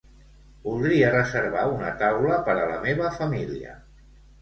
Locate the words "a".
2.65-2.67